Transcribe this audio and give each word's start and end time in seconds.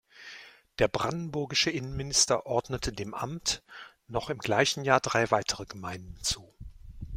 Der 0.79 0.87
brandenburgische 0.87 1.69
Innenminister 1.69 2.47
ordnete 2.47 2.91
dem 2.91 3.13
Amt 3.13 3.61
noch 4.07 4.31
im 4.31 4.39
gleichen 4.39 4.83
Jahr 4.83 4.99
drei 4.99 5.29
weitere 5.29 5.65
Gemeinden 5.67 6.17
zu. 6.23 6.51